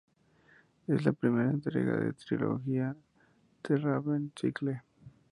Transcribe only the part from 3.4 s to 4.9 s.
"The Raven Cycle".